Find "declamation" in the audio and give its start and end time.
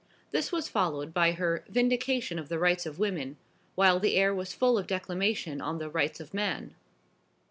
4.87-5.61